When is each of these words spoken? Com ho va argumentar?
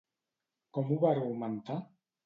Com 0.79 0.89
ho 0.95 0.99
va 1.05 1.13
argumentar? 1.13 1.81